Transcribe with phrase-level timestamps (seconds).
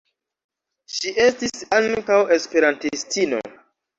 [0.93, 3.45] Ŝi estis ankaŭ esperantistino.